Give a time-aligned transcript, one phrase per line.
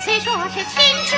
[0.00, 1.17] 虽说是亲兄